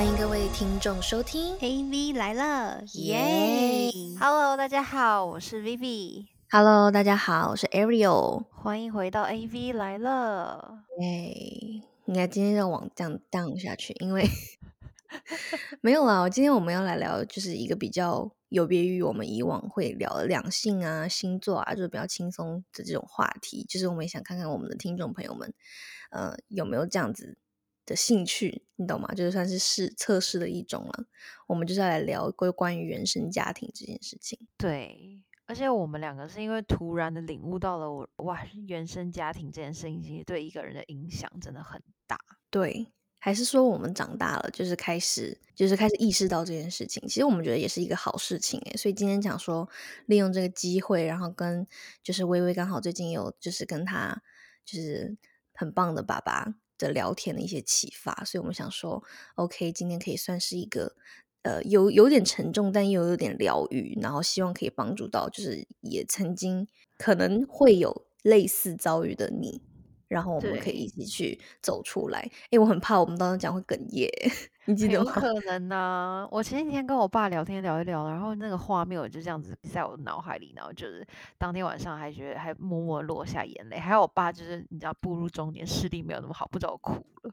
[0.00, 8.44] 欢迎各位听众收听 AV 来了，耶！Hello，大家好，我是 Vivi，Hello，大家好，我是 Ariel。
[8.48, 10.84] 欢迎回到 AV 来了。
[11.00, 14.26] 耶，应该今天要往这样 down 下去，因为
[15.82, 16.26] 没有啦。
[16.30, 23.66] 今天我们要来聊，就是一个比较有别于我们以往会聊的两性啊、星座啊，就是比较轻松的这种话题。
[23.68, 25.52] 就是我们也想看看我们的听众朋友们，
[26.10, 27.36] 呃，有没有这样子
[27.90, 29.12] 的兴趣，你懂吗？
[29.14, 31.04] 就是算是试测试的一种了。
[31.48, 34.38] 我们就是要来聊关关于原生家庭这件事情。
[34.56, 42.16] 对，而且我们两个是因为突然的领悟到了我哇，原生家庭这件事情其实对一个人的影响真的很大。
[42.48, 42.86] 对，
[43.18, 47.02] 还是说我们长大了，就是开始，就是开始意识到这件事情。
[47.08, 49.68] 其实我们觉得也是一个好事情诶，所以今天讲说
[50.06, 51.66] 利用这个机会，然后跟
[52.02, 54.22] 就是微微刚好最近有就是跟他
[54.64, 55.16] 就是
[55.52, 59.04] 很棒的爸爸的聊天的一些启发，所以我们想说
[59.36, 60.96] ，OK，今天可以算是一个
[61.42, 69.60] 呃有有点沉重，但又有点疗愈，然后希望可以帮助到就是也曾经可能会有类似遭遇的你。
[70.10, 72.18] 然后我们可以一起去走出来。
[72.50, 74.10] 哎，我很怕我们当时候讲会哽咽，
[74.64, 75.12] 你记得吗？
[75.14, 81.06] 有可能呢、我前几天跟我爸聊天聊一聊，然后那个画面我就这样子在我脑海里，然后就是
[81.38, 83.78] 当天晚上还觉得还默默落下眼泪。
[83.78, 87.32] 还有我爸就是你知道步入中年视力没有那么好，不知道我哭了，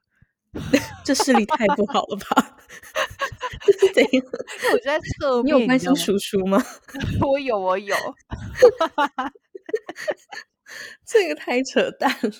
[1.03, 2.57] 这视力太不好了吧？
[3.65, 4.11] 这是怎样？
[4.13, 4.27] 因为
[4.73, 6.61] 我就在侧你面，有关心叔叔吗？
[7.25, 7.95] 我有，我有。
[11.05, 12.31] 这个太扯淡了。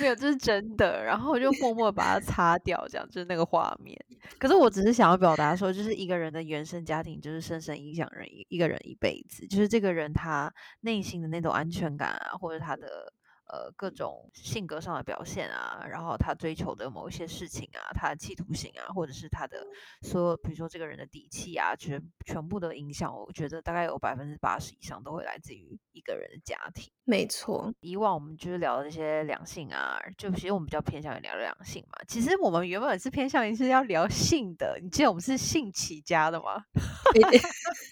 [0.00, 1.02] 没有，这是真的。
[1.04, 3.96] 然后我就默默把它擦掉，这样就是那个画面。
[4.38, 9.46] 可是我只是想要表达说，就是一个人的原生家庭，就是深深影响人一一个人一辈子。
[9.46, 13.12] 就是这个人他内心的那种安全感啊，或者他的
[13.52, 19.66] 呃各种性格上的表现啊，然后他追求的某一些事情啊，他的企图心啊，或者是他的
[20.02, 26.92] 说，比如说这个人的底气啊，全全部的影响，我觉得大概有百分之八十以上都会来自于一个人的家庭。
[27.04, 31.98] 没错，以往我们就是聊的那些两性啊，就其实我们比较偏向于聊两性嘛。
[32.06, 36.64] 其实我们原本是偏向于是要聊性的，你记得我们是性起家的吗？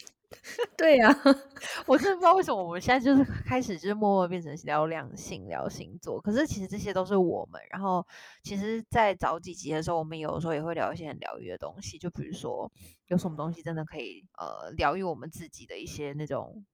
[0.78, 1.08] 对呀、
[1.86, 6.20] 我真的不知道为什么我们现在就是开始就是默默变成聊两性、聊星座。
[6.20, 7.60] 可是其实这些都是我们。
[7.70, 8.06] 然后
[8.44, 12.70] 其实，在早几集的时候，我们有的时候也会聊一些很疗愈的东西，就比如说
[13.08, 16.64] 有什么东西真的可以呃疗愈我们自己的一些那种。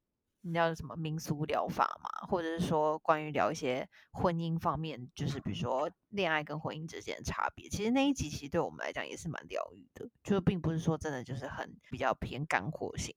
[0.46, 2.28] 你知道什么民俗疗法嘛？
[2.28, 7.66] 或者是说关于聊一些婚姻方面，就是比如说恋爱跟婚姻之间的差别。
[7.70, 13.16] 其实那一集其实对我们来讲也是蛮疗愈的，就并不是说真的就是很比较偏干货型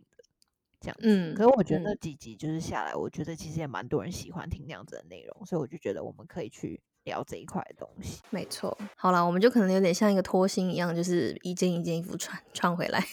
[0.80, 1.04] 这样子。
[1.04, 8.22] 嗯可是我觉得几集就是下来，我觉得其实也蛮多人喜欢听那样子的内容，所以我就觉得我们可以去聊这一块的东西。
[8.30, 8.78] 没错。
[8.96, 13.04] 好啦，我们就可能有点像一个拖星一样，就是一件一件衣服穿穿回来，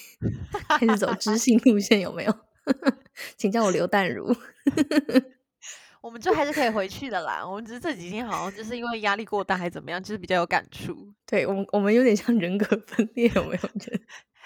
[0.69, 2.39] 开始走知性路线，有没有？
[3.37, 4.35] 请叫我刘淡如。
[6.01, 7.43] 我们就还是可以回去的啦。
[7.47, 10.95] 我们只是这几天好像就是因为压力过大，还怎么样，就是比较有感触。
[11.27, 13.69] 对我们，我们有点像人格分裂，有没有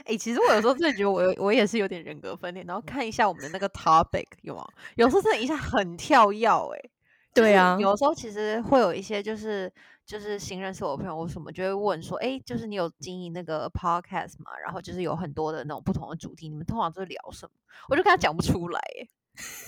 [0.09, 4.67] 哎、其实我有时候真的觉得我我也是有点人格分裂，然后看一下我们的那个 topic 有吗？
[4.97, 6.81] 有时候真的一下很跳跃哎、
[7.35, 9.71] 就是对啊有时候其实会有一些就是
[10.07, 14.51] 就是新认识我的朋友或什么就会问说，哎、就是你有经营那个 podcast 嘛？
[14.65, 17.53] 然后就是有很多的那种不同的主题，你们通常都是聊什么？
[17.91, 19.09] 我就跟他讲不出来哎、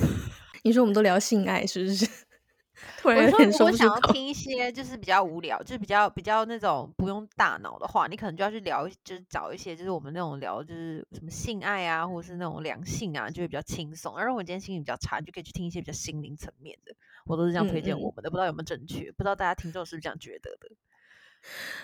[0.64, 2.08] 你说我们都聊性爱，是不是？
[2.98, 3.88] 突然我说，有点如果说不出口。
[3.88, 14.14] 想要听一些就是比较无聊，就是比较比较那种不用大脑的话，你可能就要去聊，就是找一些就是我们那种聊就是什么性爱啊，或者是那种良性啊，就会比较轻松。
[14.14, 16.94] 而如果你今天心情比较差，你就可以去听一些比较心灵层面的。
[17.24, 19.10] 我都是这样推荐我们的，不知道有没有正确？
[19.12, 20.68] 不知道大家听众是不是这样觉得的？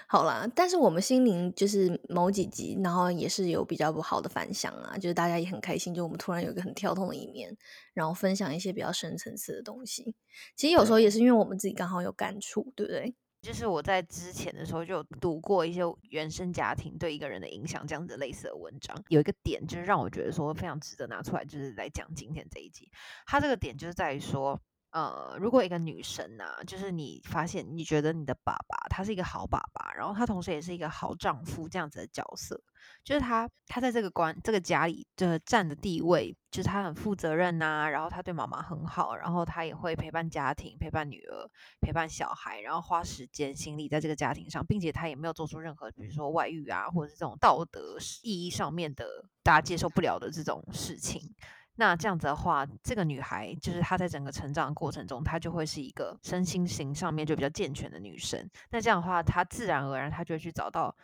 [0.07, 7.57] 好啦，但是我们心灵就是某几集，然后也是有比较不好的反响啊，就是大家也很开心，就我们突然有一个很跳动的一面，
[7.95, 10.15] 然后分享一些比较深层次的东西。
[10.55, 13.15] 其实有时候也是因为我们自己刚好有感触，对不对？
[13.43, 22.91] 就是我在之前的时候就有读过一些原生家庭对一个人的影响这样子类似的文章，有一个点就是让我觉得说非常值得拿出来，就是来讲今天这一集。
[23.25, 24.61] 它这个点就是在于说，
[24.97, 32.59] 呃，如果一个女生啊，就是你发现你觉得你的爸爸他是一个好爸爸，然后他同时也是一个好丈夫这样子的角色，
[33.05, 41.47] 就是他他在这个关这个家里的占的地位，就是他很负责任呐、然后他对妈妈很好，然后他也会陪伴家庭、陪伴女儿、
[41.83, 49.07] 陪伴小孩，然后花时间心力在这个家庭上，并且他也没有做出任何比如说外遇啊，或者是这种道德意义上面的
[49.43, 51.21] 大家接受不了的这种事情。
[51.77, 58.49] 那这样子的话，这个女孩就是她在整个成长过程中，她就会是一个身心型上面就比较健全的女生。
[58.71, 60.95] 那这样的话，她自然而然她就会去找到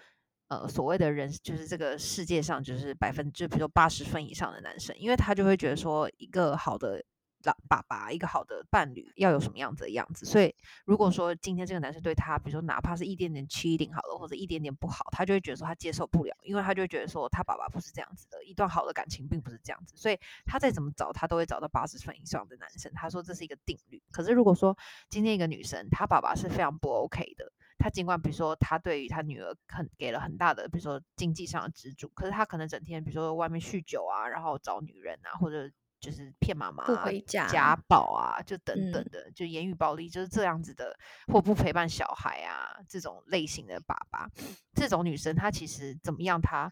[0.48, 7.04] 呃所谓的人，就是这个世界上就是百分之，比如说八十分以上的男生，因为他就会觉得说一个好的。
[7.44, 10.54] 老爸爸一个好的伴侣要有什么样子的样子，所以
[10.84, 22.92] 如果说今天这个男生对他，比如说哪怕是一点点 cheating 好了，或者一点点不好，他就会觉得说他接受不了，因为他就会觉得说他爸爸不是这样子的，一段好的感情并不是这样子，所以他再怎么找，他都会找到八十分以上的男生。
[22.94, 24.02] 他说这是一个定律。
[24.10, 24.76] 可是如果说
[25.08, 35.70] 今天一个女生，她爸爸是非常不 OK 的，他尽管比如说他对于他女儿很给了很大的，比如说经济上的资助，可是他可能整天比如说外面酗酒啊，然后找女人啊，或者。
[36.02, 44.28] 就是骗妈妈、不回家、家暴啊，就等等的，就言语暴力，就是这样子的，或不陪伴小孩啊，这种类型的爸爸，
[44.74, 46.70] 这种女生她其实怎么样，她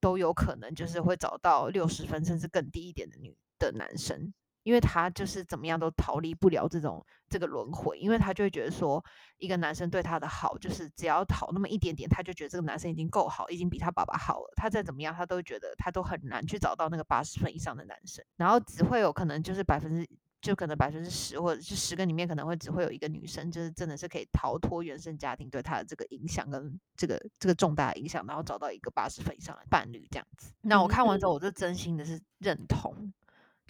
[0.00, 4.32] 都有可能就是会找到六十分甚至更低一点的女的男生。
[4.70, 9.04] 因为他就是怎么样都逃离不了这种这个轮回，因为他就会觉得说，
[9.38, 14.52] 一个男生对他的好，就是只要讨那么一点点，他就觉得这个男生已经够好，已经比他爸爸好了。
[14.54, 18.24] 他再怎么样，他都觉得他都很难去找到那个八十分以上的男生。
[18.36, 20.08] 然后只会有可能就是百分之，
[20.40, 30.52] 就可能百分之十，或者是十个里面可能会只会有一个女生，就是真的是可以逃脱原生家庭对她的这个影响跟这个这个重大影响，然后找到一个八十分以上的伴侣这样子。
[30.60, 33.12] 那我看完之后，我就真心的是认同。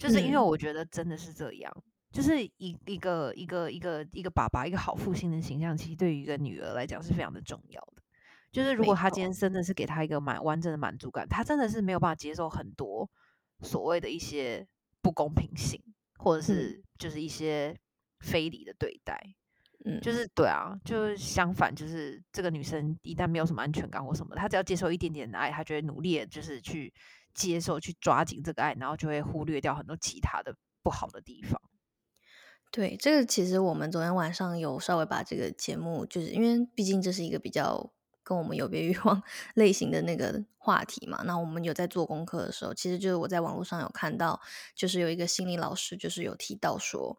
[0.01, 1.71] 就是因为我觉得真的是这样，
[2.11, 8.01] 就是一一个一个一个一个爸爸，一个好父亲的形象，其实对于一个女儿来讲是非常的重要的。
[8.51, 13.07] 就是如果他今天真的是给他一个满完整的满足感，他真的是没有办法接受很多
[13.61, 14.67] 所谓的一些
[15.03, 15.79] 不公平性，
[16.17, 17.77] 或者是就是一些
[18.21, 19.15] 非礼的对待。
[19.85, 26.91] 嗯，就是对啊，就是相反，就是这个女生一旦没有什么安全感或什么，她只要接受一点点的爱，她就会努力就是去。
[27.33, 31.61] 接受去抓紧这个爱，然后就会忽略掉很多其他的不好的地方。
[32.71, 37.91] 对，这个其实我们昨天晚上有稍微把这个节目，就是因为毕竟这是一个比较
[38.23, 39.21] 跟我们有别于往
[39.55, 41.21] 类型的那个话题嘛。
[41.25, 44.39] 那我们有在做功课的时候，其实就是我在网络上有看到，
[44.73, 47.17] 就是有一个心理老师，就是有提到说，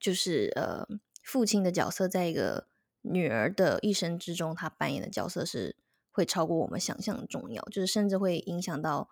[0.00, 0.86] 就是呃，
[1.22, 2.68] 父亲的角色在一个
[3.02, 5.76] 女儿的一生之中，他扮演的角色是
[6.10, 9.10] 会超过我们想象重要，就是甚至会影响到。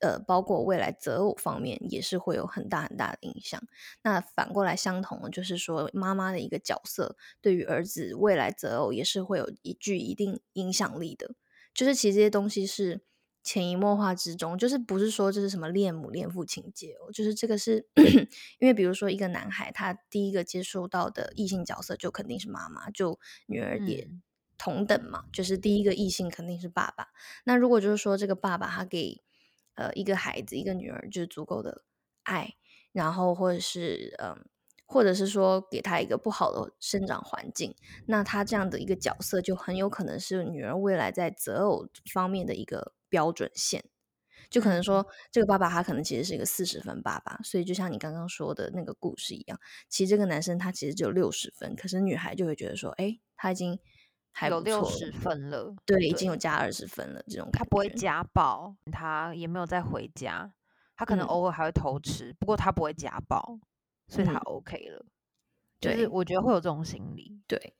[0.00, 3.62] 呃，包括未来择偶方面也是会有很大很大的影响。
[4.02, 11.34] 那反过来相同的，就是说妈妈的一个角色对于儿子未来择偶也是会有一具一定影响力的。
[11.74, 13.02] 就是其实这些东西是
[13.44, 17.86] 潜移默化之中，就是不是说这是什么恋母恋父情节哦，就是这个是
[18.58, 24.08] 因为比如说一个男孩他第一个接触到的异性角色就肯定是妈妈，就女儿也
[24.58, 27.08] 同等嘛，就是第一个异性肯定是爸爸。
[27.44, 29.22] 那如果就是说这个爸爸他给
[29.78, 31.84] 呃，一个孩子，一个女儿，就是足够的
[32.24, 32.56] 爱，
[32.90, 34.44] 然后或者是嗯，
[34.86, 37.72] 或者是说给他一个不好的生长环境，
[38.08, 43.84] 那他这样的一个角色就很有可能是女儿未来在择偶方面的一个标准线。
[44.50, 53.78] 就可能说，这个爸爸他可能其实是一个四十分爸爸，所以就像你刚刚说的那个故事一样，其实这个男生他其实只有六十分，可是女孩就会觉得说，哎，他已经。
[54.46, 57.20] 有六十分了，对，已经有加二十分了。
[57.26, 60.52] 这种他不会家暴，他也没有再回家，
[60.94, 63.58] 他可能偶尔还会偷吃，不过他不会家暴，
[64.06, 65.04] 所以他 OK 了。
[65.80, 67.40] 就是我觉得会有这种心理。
[67.48, 67.74] 对，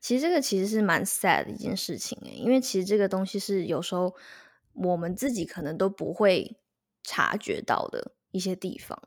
[0.00, 4.12] 其实这个其实是蛮 sad 的一件事情诶，因为其实这个东西是有时候
[4.72, 6.58] 我们自己可能都不会
[7.04, 9.00] 察觉到的一些地方。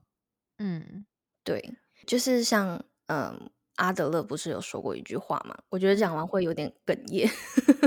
[0.60, 1.06] 嗯，
[1.44, 1.76] 对，
[2.08, 3.50] 就是像嗯。
[3.76, 5.58] 阿德勒不是有说过一句话吗？
[5.70, 7.30] 我觉得讲完会有点哽咽。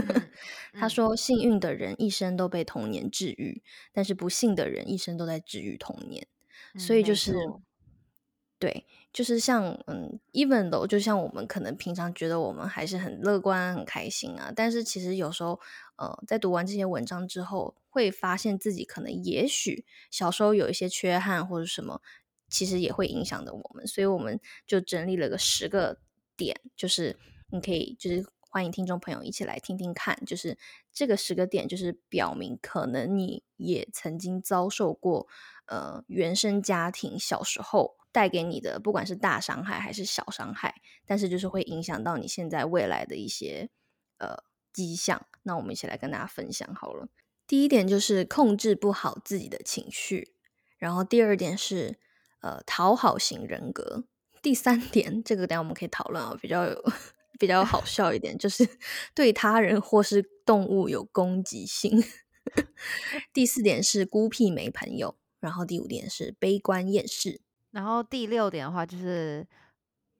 [0.75, 3.63] 他说：“幸运的人一生都被童年治愈，
[3.93, 6.27] 但是不幸的人一生都在治愈童年。”
[6.79, 7.35] 所以就是，
[8.59, 15.59] 对，就是像嗯，even though，就像我们可能平常觉得我们还是很乐观、很开心啊，但是其实有时候，
[15.97, 22.03] 呃，在读完这些文章之后，会发现自己可能也许小时候有一些缺憾或者什么。
[22.49, 25.99] 其实也会影响的我们，所以我们就整理了个十个
[26.37, 27.17] 点，就是
[27.51, 30.57] 你可以，就是欢迎听众朋友一起来听听看，就是
[30.93, 35.27] 这个十个点，就是表明可能你也曾经遭受过，
[35.67, 43.69] 呃，原生家庭小时候带给你的，不管是大伤害还是小伤害，但是就是会影响到你现在未来的一些
[44.19, 44.37] 呃
[44.73, 45.27] 迹象。
[45.43, 47.09] 那我们一起来跟大家分享好了。
[47.47, 50.35] 第一点就是控制不好自己的情绪，
[50.79, 51.99] 然后第二点是。
[52.47, 54.05] 呃，讨好型人格。
[54.41, 56.85] 第三 点，这个等下我们可以讨论啊，比较有
[57.41, 58.65] 比较好笑一点，就是
[59.17, 62.01] 对他人或是动物有攻击性。
[63.33, 67.41] 第四点是孤僻没朋友，然后第五点是悲观厌世，
[67.73, 69.45] 然后第六点的话就是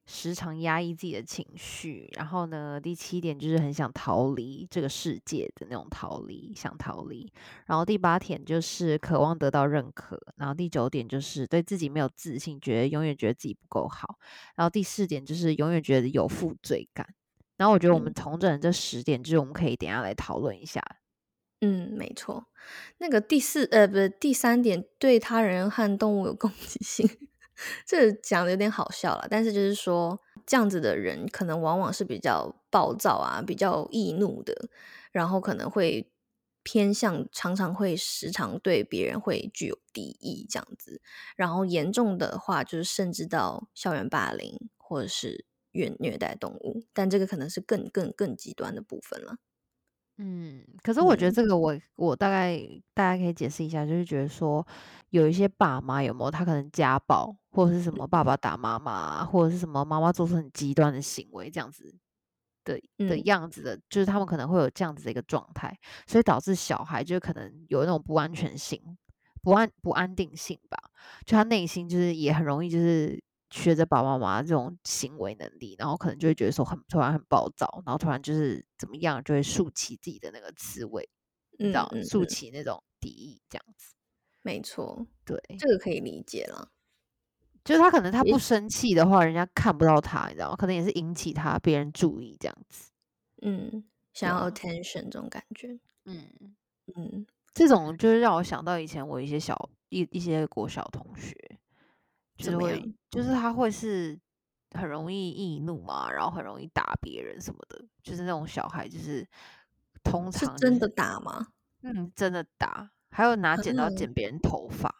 [0.09, 7.29] 时常压抑自己的情绪，然后呢，第七点就是很想逃离这个世界的那种逃离，想逃离。
[7.65, 14.17] 然后第八点就是渴望得到认可，然后第九点就是对自己没有自信，觉得永远觉得自己不够好。
[14.55, 17.05] 然后第四点就是永远觉得有负罪感。
[17.57, 20.81] 然后我觉得我们同整这十点，就是我们可以等下来讨论一下。
[21.59, 22.45] 嗯，没错。
[22.99, 27.09] 那个第四呃，不是第三点，对他人和动物有攻击性。
[27.85, 34.69] 这讲的有点好笑了，但是就是说，这样子的人可能往往是比较暴躁啊，比较易怒的，
[35.11, 36.11] 然后可能会
[36.63, 41.01] 偏向，常常会时常对别人会具有敌意这样子，
[41.35, 49.37] 然后严重的话就是甚至到校园霸凌或者是虐虐待动物，但这个可能是更更更极端的部分了。
[50.19, 52.59] 嗯，可是我觉得这个我我大概
[52.95, 54.65] 大家可以解释一下，就是觉得说
[55.09, 61.95] 有一些爸妈有没有他可能家暴或者是什么爸爸打妈妈，或者是什么妈妈做出很极端的行为这样子
[62.63, 68.81] 的的样子的，就是他们可能会有这样子的一个状态，所以导致小孩就可能有那种不安全性、
[69.41, 70.77] 不安不安定性吧，
[71.25, 73.21] 就他内心就是也很容易就是。
[73.49, 81.07] 学着爸爸妈妈这种行为能力，然后可能就会觉得说很突然很暴躁，然后突然就是怎么样，就会竖起自己的那个刺猬，
[81.57, 83.93] 你知道，竖起那种敌意这样子。
[84.47, 86.71] 没错，对，这个可以理解了。
[87.65, 90.55] 就是他可能他不生气的话，人家看不到他，你知道吗？
[90.55, 92.89] 可能也是引起他别人注意这样子。
[93.41, 95.77] 嗯，想要 attention 这种感觉。
[96.05, 96.55] 嗯
[96.95, 101.35] 嗯，这种就是让我想到以前我一些小一一些国小同学。
[102.37, 104.17] 就会，就是他会是
[104.71, 109.27] 很容易易怒嘛，然后很容易打别人什么的，就是那种小孩，就是
[110.03, 111.47] 通常真的打吗？
[111.81, 114.93] 嗯，真的打，还有拿剪刀剪别人头发。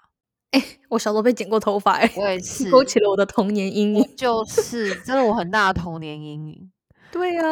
[0.52, 6.72] 哎，我小时候被剪过头发，哎，我也是， 勾起了我的童年阴影， 就 是真的我很大的童年阴影。
[7.12, 7.44] 对呀，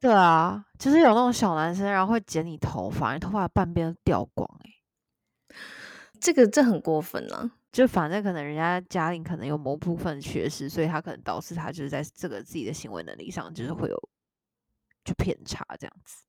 [0.00, 4.70] 对啊，就是有那种小男生，然后会剪你头发，你头发半边掉光，哎，
[6.20, 7.52] 这个这很过分了。
[7.72, 13.96] 就反正可能人家家里可能有某部分缺失，所以他可能导致他就是在这个自己的行为能力上就是会有
[15.04, 16.24] 就偏差这样子，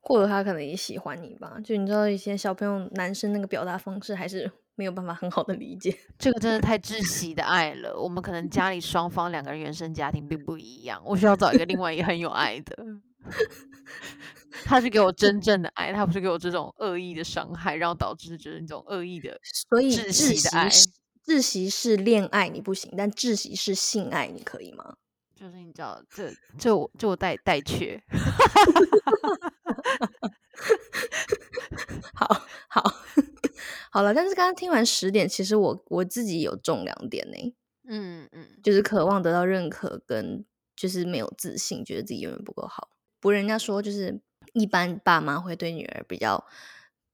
[0.00, 1.58] 或者他可能也喜欢你吧？
[1.64, 8.00] 就你知道一些小朋友男生那个表达方式还是 没有办法很好的理解，这个真的太窒 息的爱了。
[8.00, 12.76] 我们可能家里双方两个人原生家庭并不一样，我需要找一个另外一个很有爱的。
[14.64, 19.38] 他是给我真正的爱，他不是给我这种恶意的伤害，然后导致就是那种恶意的，
[19.68, 20.68] 所以窒息的爱。
[21.26, 24.94] 窒息是恋爱你不行，但窒息是性爱你可以吗？
[25.38, 28.02] 就是你知道，这这我就我带带缺。
[32.14, 32.26] 好
[32.68, 32.82] 好
[33.92, 37.54] 好了，但是刚刚听完十点，其实我我自己有中两点呢。
[37.88, 42.90] 嗯嗯，就是渴望得到认可，跟就是没有自信，觉得自己永远不够好。
[43.20, 44.20] 不，人家说就是。
[44.54, 46.42] 一般爸妈会对女儿比较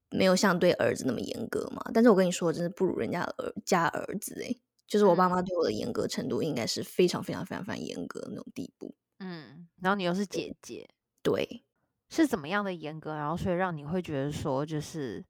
[0.09, 8.95] 没有像对儿子那么严格嘛，但是我跟你说，真是不如人家儿家儿子诶，就是我爸妈对我的严格程度应该是非常非常非常非常严格的那种地步。
[9.19, 10.89] 嗯，然后你又是姐姐，
[11.23, 11.63] 对，
[12.09, 13.15] 是怎么样的严格？
[13.15, 15.25] 然后所以让你会觉得说，就是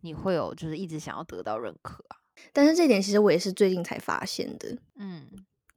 [0.00, 2.16] 你会有就是一直想要得到认可啊？
[2.52, 4.78] 但是这点其实我也是最近才发现的。
[4.96, 5.28] 嗯。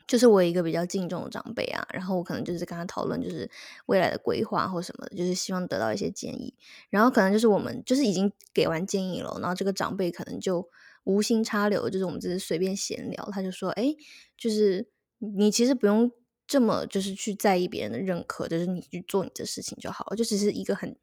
[0.08, 3.50] 就是我一个比较敬重的长辈啊，然后我可能就是跟他讨论，就是
[3.88, 6.54] 未来的规划或什么的，就是希望得到一些建议。
[6.92, 10.70] 然后可能就是我们就是已经给完建议了，然后这个长辈可能就
[11.06, 13.96] 无心插柳，就是我们只是随便闲聊，他就说：“哎，
[14.38, 14.88] 就是
[15.20, 16.12] 你其实不用
[16.46, 20.96] 这么就是去在意别人的认可，就是你去做你的事情就好了。”就只是一个很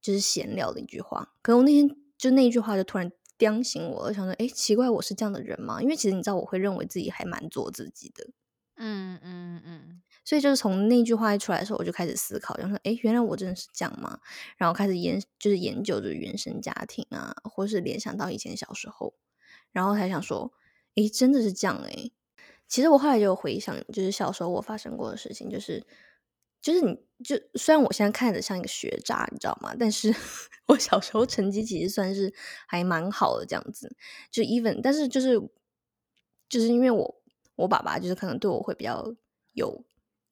[0.00, 1.32] 就是闲聊的一句话。
[1.40, 8.28] 可我那天就那一句话就突然叮醒我，我想说：“哎，奇怪，我是这样的人吗？”因为其实你知道，我会认为自己还蛮做自己的。
[8.76, 14.18] 嗯嗯嗯，所以就是从那句话一出来的时候，我就开始思考，就说：“哎，原来我真的是这样吗？”
[14.58, 19.14] 然后开始研，就是研究着原生家庭啊，或是联想到以前小时候，
[19.74, 20.50] 然后才想说
[20.96, 22.14] ：“诶，真的是这样诶。”
[22.66, 25.86] 其实我后来就回想，就是小时候我发生过的事情，就是，
[26.62, 29.74] 就是你就虽然我现在看着像一个学渣，你知道吗？
[29.78, 30.14] 但是
[30.68, 32.32] 我小时候成绩其实算是
[32.66, 33.94] 还蛮好的，这样子，
[34.30, 35.38] 就 even，但是就是，
[36.48, 37.20] 就是因为我。
[37.56, 39.14] 我爸爸就是可能对我会比较
[39.52, 39.84] 有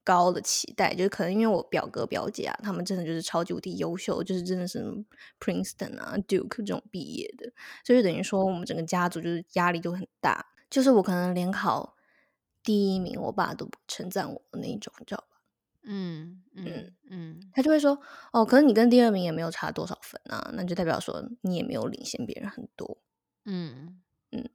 [0.05, 4.83] 高的期待，就是可能因为我表哥表姐啊，他们真的就是超级无敌优秀，就是真的是
[5.39, 7.53] Princeton 啊 Duke 这种毕业的，
[7.85, 11.97] 所以等于说我们整个家族就是压力就很大，就是我可能联考
[12.63, 15.27] 第一名，我爸都不称赞我的那一种，你知道吧？
[15.85, 18.01] 嗯嗯嗯，他就会说
[18.33, 22.99] 哦，可能你跟第二名也没有差多少分啊，那就代表说你也没有领先别人很多。
[23.45, 24.49] 嗯嗯。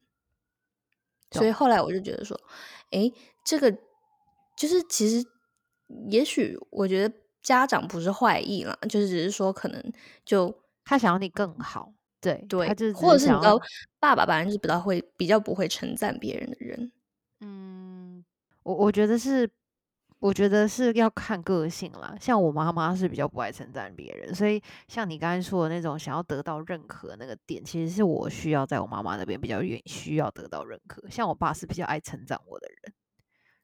[1.31, 2.39] 所以后来我就觉得说，
[2.91, 3.11] 哎，
[3.43, 3.69] 这个
[4.55, 5.27] 就是其实
[6.09, 9.93] 也许我觉得家长不是坏意啦，就是只是说可能
[10.25, 10.53] 就
[10.83, 13.59] 他想要你更好，对对他就是，或者是你知道，
[13.99, 16.91] 爸爸本来就是比较会比较不会称赞别人的人。
[17.41, 18.23] 嗯，
[18.63, 19.49] 我我觉得是，
[20.19, 22.15] 我觉得是要看个性啦。
[22.19, 31.01] 像我妈妈是比较不爱称赞别人，所以像你刚才说的那种想要得到认可那个点，其实是我需要在我妈妈那边比较愿需要得到认可。
[31.09, 32.93] 像我爸是比较爱称赞我的人，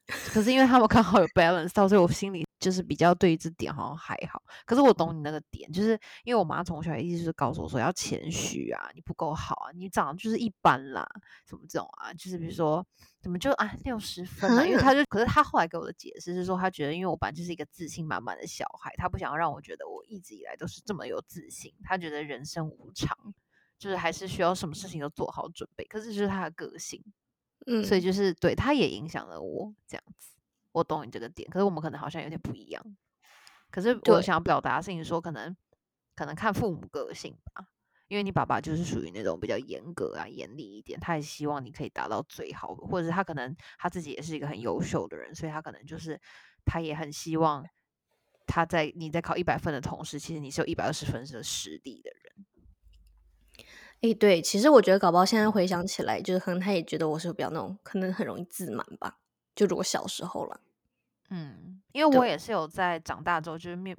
[0.06, 4.42] 可是因为他们刚好有 balance 到，所以我心里就是比较对于这点好像还好。
[4.66, 11.08] 可是我懂你那个点，就是因为我妈从小一直就是告诉我说要谦虚啊，你不够好啊，你长得就是一般啦，
[11.48, 12.86] 什么这种啊，就是比如说
[13.22, 23.18] 怎么就啊六十分啊， 因为哈他就，可是他后来给我的解释是说，他觉得因为我本来就是一个自信满满的小孩，他不想要让我觉得我一直以来都是这么有自信，他觉得人生无常，
[23.80, 27.02] 就是还是需要什么事情都做好准备，可是这就是他的个性。
[27.68, 30.32] 嗯，所以就是对他也影响了我这样子。
[30.72, 32.84] 我懂你这个点，可是我们可能好像有点不一样。
[33.70, 35.56] 可是我想要表达的事情说，可能
[36.16, 37.68] 可能看父母个性吧，
[38.08, 46.20] 因为你爸爸就是属于那种比较严格啊、严厉一点，他也希望你可以达到最好，或者是他可能他自己也是一个很优秀的人，所以他可能就是
[46.66, 47.64] 他也很希望
[48.46, 52.23] 他在你在考一百分的同时，其实你是有一百二十分的实力的人。
[54.04, 59.18] 诶，对，其实我觉得搞不好现在回想起来，就是可能他也觉得我是比较那种，可能很容易自满吧。
[59.56, 60.60] 就如果小时候了，
[61.30, 63.98] 嗯，因为我也是有在长大之后，就是面，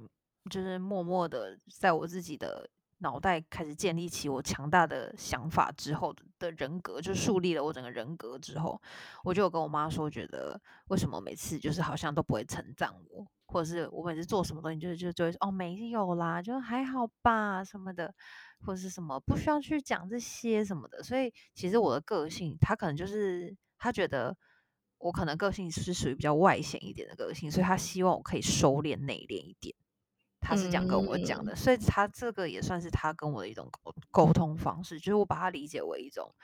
[0.50, 2.68] 就是默默的在我自己的
[2.99, 8.78] 脑袋开始建立起我强大的想法之后的的人格，就树立了我整个人格之后，
[9.23, 18.12] 我就有跟我妈说，觉得为什么每次就是好像都不会称赞我，或者是我每次做什么东西，就是就就会说哦没有啦，就还好吧什么的，
[18.66, 21.00] 或者是什么不需要去讲这些什么的。
[21.04, 24.37] 所以其实我的个性，他可能就是他觉得
[24.99, 29.73] 我可能个性是属于比较外显一点的个性，所以他希望我可以收敛内敛一点。
[30.40, 36.35] 他是这样跟我讲的，所以他这个也算是他跟我的一种沟沟通方式，就是我把它理解为一种，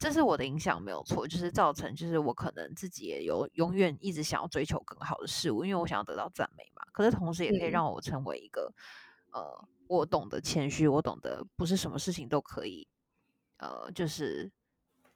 [0.00, 6.82] 这是我的影响没有错，就是造成就是我可能自己也有永远一直想要追求更好的事物，因为我想要得到赞美嘛。
[6.90, 8.72] 可是同时也可以嗯让我成为一个，
[9.30, 12.88] 呃，我懂得谦虚，我懂得不是什么事情都可以，
[13.58, 14.50] 呃，就是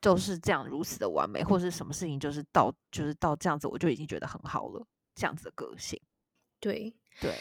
[0.03, 5.99] 就是这样如此的完美，或是什么事情就是到就是到这样子我就已经觉得很好了，这样子的个性，
[6.61, 7.33] 对对。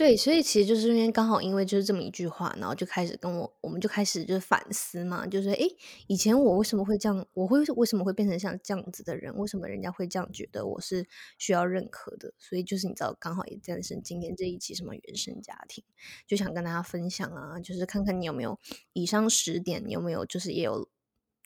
[0.00, 9.36] 对，所以其实就是因为刚好因为就是这么一句话，然后就开始跟我，我们就开始就是反思嘛，就是诶，以前我为什么会这样，我会为什么会变成像这样子的人？
[9.36, 12.32] 为什么人家会这样觉得我是需要认可的？
[12.38, 15.84] 所以就是你知道，刚好也诞生今天这一期什么原生家庭，
[16.26, 18.58] 就想跟大家分享啊，就是看看你有没有
[18.94, 20.88] 以上十点，你有没有就是也有。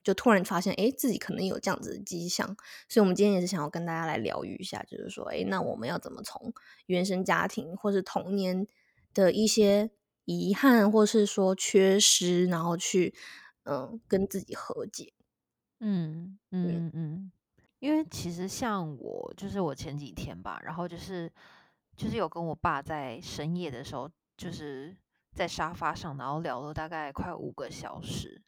[0.04, 2.46] 就突然发现，哎，自己可能有这样子的迹象，
[2.88, 6.52] 所以我们今天也是想要跟大家来疗愈一下，就是说，哎，那我们要怎么从
[6.86, 8.66] 原生家庭或是童年
[9.14, 9.90] 的一些
[10.26, 13.14] 遗憾，或是说缺失，然后去
[13.64, 15.12] 嗯跟自己和解。
[15.80, 16.90] 嗯嗯。
[16.94, 17.32] 嗯，
[17.78, 21.30] 因为其实像我，就是我前几天吧，然后就是
[21.96, 24.96] 就是有跟我爸在深夜的时候，就是
[25.34, 28.42] 在沙发上，然后聊了大概快五个小时，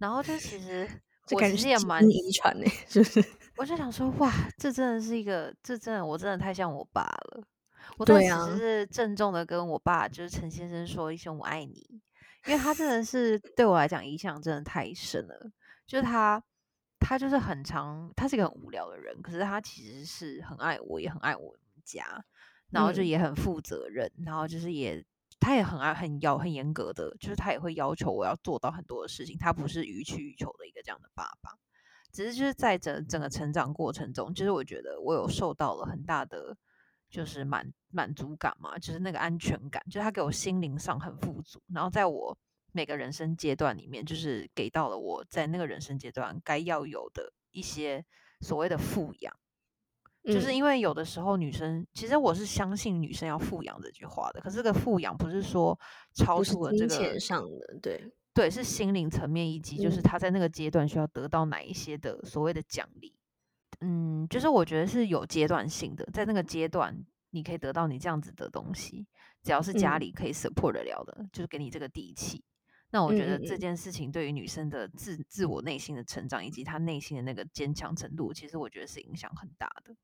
[0.00, 3.24] 然后 就其实我这感觉其实也蛮遗传呢， 是不是？
[3.56, 7.44] 我就想说，哇，这真的是一个，这真的，我真的太像我爸了。
[7.98, 12.00] 我对当时啊是郑重的跟我爸，就是陈先生说一声我爱你，
[12.46, 15.50] 因为他真的是对我来讲影响真的太深了。
[15.86, 16.42] 就是他，
[16.98, 22.24] 他就是很常，他是一个很无聊的人，可是他其实是很爱我，也很爱我们家，
[22.70, 25.04] 然后就嗯也很负责任，然后就是也。
[25.40, 31.50] 他也很爱很要很严格的，就是他也会要求我要做到很多的事情，他不是予取予求的一个这样的爸爸。
[32.12, 36.56] 只是就是在整整个成长过程中，就是我觉得我有受到了很大的
[37.08, 42.36] 就是满满足感嘛，就是那个安全感，就是他给我心灵上很富足，然后在我
[42.72, 48.04] 每个人生阶段里面，就是给到了我在那个人生阶段该要有的一些
[48.40, 49.34] 所谓的富养。
[50.24, 55.78] 就是嗯因为有的时候女生，其实我是相信女生要富养这句话的，可是这个富养不是说
[56.14, 63.14] 超出了这个金钱上的，对，对，是心灵层面，以及就是她在那个阶段需要得到哪一些的所谓的奖励。
[63.80, 66.94] 嗯，就是我觉得是有阶段性的，在那个阶段
[67.30, 69.06] 你可以得到你这样子的东西，
[69.42, 72.44] 只要是家嗯里可以 support 得了的，就是给你这个底气。
[72.92, 79.94] 那我觉得这件事情对于女生的自自我内心的成长，以及她内心的那个坚强程度，其实我觉得是影响很大的。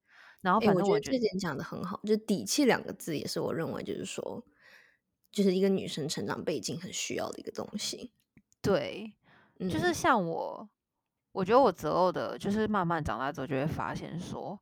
[0.40, 4.42] 然后反正我觉得，觉得这点讲的很好，就底气两个字也是我认为就是说，
[5.33, 8.12] 就是一个女生成长背景很需要的一个东西。
[8.61, 9.12] 对，
[9.59, 10.68] 嗯，就是像我，
[11.33, 14.61] 我觉得我择偶的，就是慢慢长大之后就会发现说，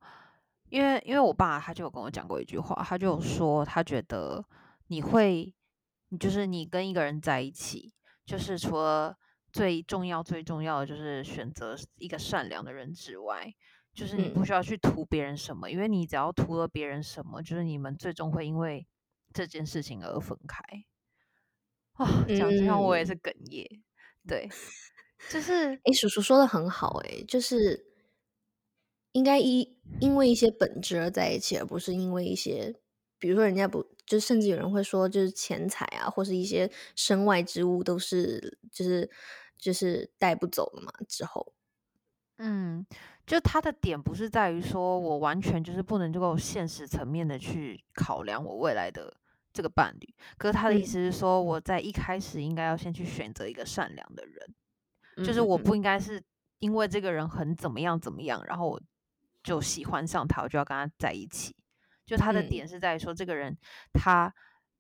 [0.71, 4.45] 因因为因为我爸他就有跟我讲过一句话，他就说他觉得
[4.89, 5.55] 你会，
[6.19, 7.95] 就是你跟一个人在一起，
[8.27, 9.17] 就是除了
[9.53, 13.55] 最重要最重要的就是选择一个善良的人之外，
[13.95, 18.87] 就是你不需要去图别人什么，因为你只要图了别人什么，就是你们最终会因为
[19.33, 20.63] 这件事情而分开。
[21.93, 23.85] 啊，讲这样我也是哽咽。
[24.27, 24.51] 对，
[25.31, 27.87] 就是哎，叔叔说的很好，哎，就是
[29.13, 32.75] 应该因因为一些本质而在一起，而不是因为一些，
[33.19, 39.09] 比如说人家不，就甚至有人会说，就是钱财啊，或是一些身外之物，都是就是
[39.57, 40.93] 就是带不走了嘛。
[41.07, 41.55] 之后，
[42.39, 42.85] 嗯，
[43.27, 49.15] 就他的点不是在于说我完全就是不能够现实层面的去考量我未来的。
[49.57, 56.21] 这个伴侣，可是他的意思是说，我在一开始应该要先去选择一个善良的人，就是我不应该是
[56.59, 58.83] 因为这个人很怎么样怎么样，然后我
[59.45, 61.55] 就喜欢上他，我就要跟他在一起。
[62.05, 63.57] 就他的点是在于说，这个人
[63.93, 64.35] 他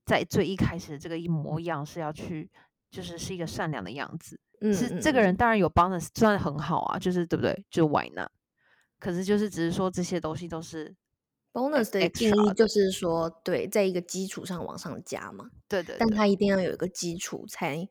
[0.05, 2.51] 在最一开始的这个一模一样是要去，
[2.91, 4.41] 就是是一个善良的样子。
[4.73, 7.65] 是这个人当然有 bonus，，算很好啊，就是对不对？
[7.71, 8.31] 就 Why not？
[8.99, 10.95] 可是就是只是说这些东西都是。
[11.53, 15.49] bonus 的定义就是说，对，在一个基础上往上加嘛。
[15.69, 15.95] 对对。
[16.01, 17.89] 但它一定要有一个基础，才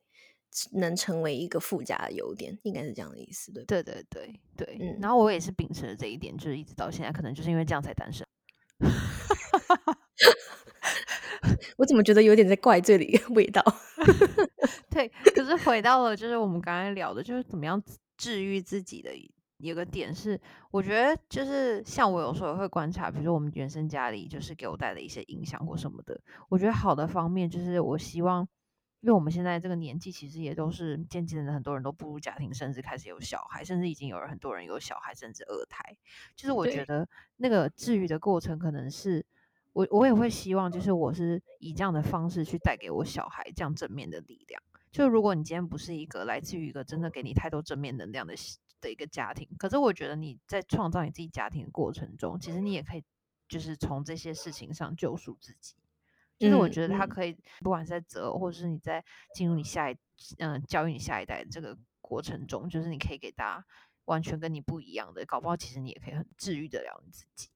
[0.74, 4.78] 能成为一个附加的优点，应该是这样的意思，对对对对对。
[4.82, 5.00] 嗯。
[5.02, 8.28] 然后我也是秉持了这一点，就是一直到现在，可能就是因为这样才单身。
[11.78, 13.64] 我怎么觉得有点在怪罪的 味道？
[14.90, 17.82] 对，可是回到了就是我们刚才聊的，就是怎么样
[18.18, 19.12] 治愈自己的。
[19.60, 20.38] 一个点是，
[20.72, 26.20] 我觉得就是像我有时候也会观察，比如说我们原生家里就是给我带来一些影响或什么的。
[26.50, 28.46] 我觉得好的方面就是，我希望，
[29.00, 35.96] 因为我们现在这个年纪，其实也都是渐渐的，很多人都步入家庭，甚至开始有小孩，甚至已经有了很多人有小孩，甚至二胎。
[36.36, 39.26] 就是我觉得那个治愈的过程，可能是
[39.74, 44.64] 我我也会希望，就是我是以这样的方式去带给我小孩这样正面的力量。
[44.92, 48.34] 就如果你今天不是一个来自于一个真的给你太多正面能量的。
[48.84, 53.04] 的一个家庭，可是我觉得你在创造你自己家庭的过程中，其实你也可以
[53.48, 55.74] 就是从这些事情上救赎自己。
[56.38, 59.02] 就是我觉得他可以，不管是在择偶，或者是你在
[59.34, 59.96] 进入你下一
[60.38, 63.66] 嗯教育你下一代这个过程中，就是你可以给大家
[64.04, 67.48] 完全跟你不一样的，搞不好其实你也可以很治愈得了你自己。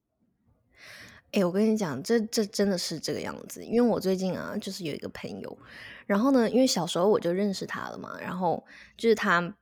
[1.32, 5.58] 哎，我跟你讲，这这真的是这个样子，因为我最近啊，就是有一个朋友，
[6.06, 8.64] 然后呢，因为小时候我就认识他了嘛，然后
[8.96, 9.54] 就是他。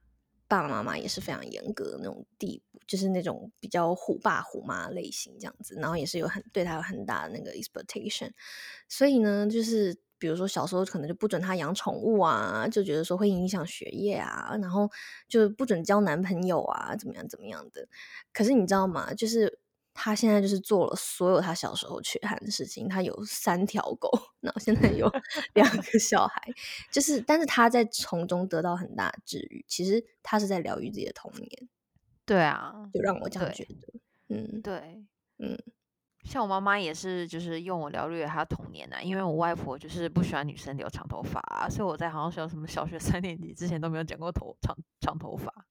[0.48, 8.30] 爸爸妈妈也是非常严格的那种地步，就是那种比较虎爸虎妈类型这样子，然后也是有很对他有很大的那个 expectation，
[8.88, 14.88] 所以呢，就是比如说小时候可能就不准他养宠物啊，就觉得说会影响学业啊，然后
[15.28, 17.88] 就不准交男朋友啊，怎么样怎么样的。
[18.32, 19.12] 可是你知道吗？
[19.14, 19.58] 就是。
[19.98, 22.86] 他现在就是做了所有他小时候缺憾的事情。
[22.86, 25.10] 他有三条狗，然后现在有
[25.54, 26.48] 两个小孩，
[26.92, 29.64] 就是，但是他在从中得到很大的治愈。
[29.66, 31.68] 其实他是在疗愈自己的童年。
[32.26, 34.00] 对啊，就让我这样觉得。
[34.28, 35.02] 嗯，对，
[35.38, 35.56] 嗯，
[36.24, 39.00] 像我妈妈也是，就是用我疗愈她童年啊。
[39.00, 45.66] 因为我外婆就是不喜欢女生留长头发，所以我在好像是什么小学三年级之前都没有剪过头长长头发。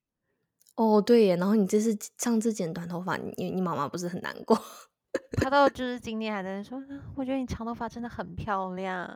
[0.75, 4.59] 哦，对耶，然后你这次上次剪短头发，你你妈妈不是很难过？
[5.41, 6.77] 她到就是今天还在说，
[7.15, 9.09] 我觉得你长头发真的很漂亮，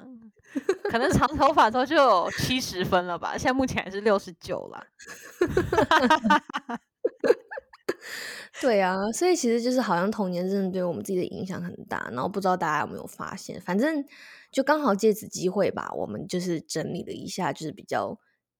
[0.89, 4.81] 可能长头发之后就有七十分了吧，现在目前还是六十九了。
[8.61, 14.05] 对啊，所以其实就是好像童年真的对我们自己的影响很大，然后不知道大家有没有发现，反正
[14.49, 18.17] 就刚好借此机会吧，我们就是整理了一下，就是比较。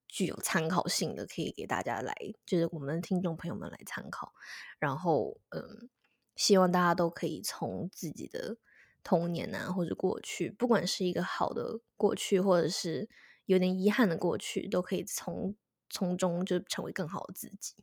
[0.09, 2.13] 具有参考性的，可以给大家来，
[2.45, 4.33] 就是我们的听众朋友们来参考。
[4.79, 5.89] 然后，嗯，
[6.35, 8.57] 希望大家都可以从自己的
[9.03, 13.07] 童年啊，或者过去，不管是一个好的过去，或者是
[13.45, 15.55] 有点遗憾的过去，都可以从
[15.89, 17.75] 从中就成为更好的自己。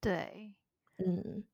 [0.00, 0.52] 对，
[0.98, 1.44] 嗯，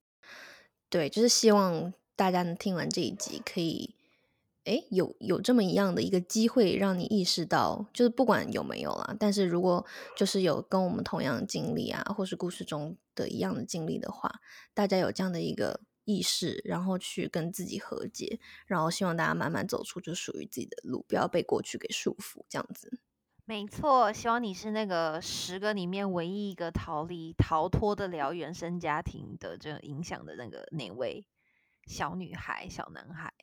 [0.89, 3.95] 对，就是希望大家能听完这一集，可以。
[4.65, 14.39] 哎，有有这么一样的一个机会，让你意识到，就是不管有没有啦，但是如果就是有跟我们同样的经历啊，或是故事中的一样的经历的话，
[14.73, 22.99] 大家有这样的一个意识，然后去跟自己和解，然后希望大家慢慢走出就属于自己的路，不要被过去给束缚，这样子。
[23.45, 31.27] 没错，希望你是那个十个里面唯一一个逃离、逃脱得了原生家庭的这个影响的那个那位
[31.85, 33.33] 小女孩、小男孩。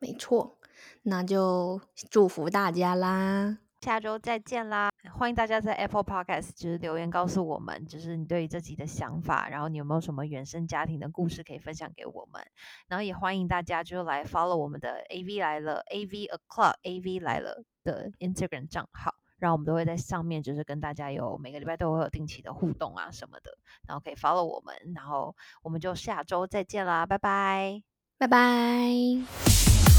[0.00, 0.56] 没错，
[1.02, 3.58] 那就祝福大家啦！
[3.82, 4.90] 下周再见啦！
[5.12, 12.42] 欢迎大家在 Apple Podcast 就是留言告诉我们，就是你对于这集的想法，然后你有没有什么原生家庭的故事可以分享给我们？
[12.88, 27.82] 然后也欢迎大家就来 follow 我们的 AV 来了 AV A Clock A V 来了的 Instagram 账号，然后我们都会在上面就是跟大家有每个礼拜都会有定期的互动啊什么的，然后可以 follow 我们，然后我们就下周再见啦，拜拜，
[28.18, 29.79] 拜拜。